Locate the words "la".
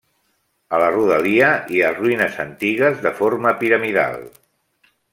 0.83-0.87